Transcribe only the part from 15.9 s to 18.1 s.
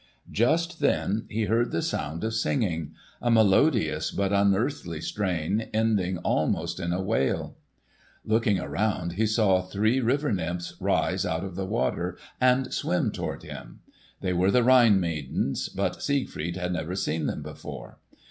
Siegfried had never seen them before.